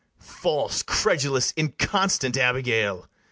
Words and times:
False, 0.17 0.81
credulous, 0.81 1.53
inconstant 1.55 2.35
Abigail! 2.35 3.07